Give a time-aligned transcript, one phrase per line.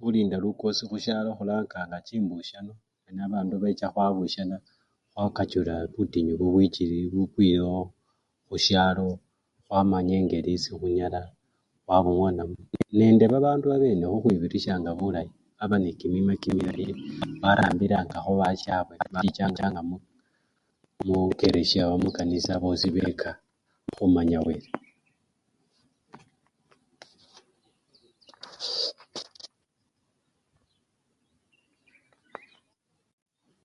[0.00, 2.72] Khulinda lukosi khusyalo khulanganga chimbusyano
[3.04, 4.56] mala abandu becha khwabusyana
[5.12, 7.78] khwakachula butinyu bubwichile bubukwilewo
[8.48, 9.06] khusyalo
[9.66, 11.20] khwamanya engeli yesi khunyala
[11.84, 12.54] khwabungonamo,
[12.98, 16.92] nende babandu babane khukhwibirisyanga bulayi baba nende kimima kimilayi
[17.40, 19.80] bawambilangakho basyabwe nekhuchichanga
[21.06, 21.82] mukeresya!
[22.00, 23.30] mwikanisa bosi beka
[23.96, 24.70] khumanya wele.